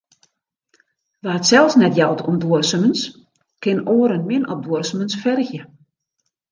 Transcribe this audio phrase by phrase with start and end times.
[1.25, 2.99] Wa't sels net jout om duorsumens,
[3.63, 5.61] kin oaren min op duorsumens fergje.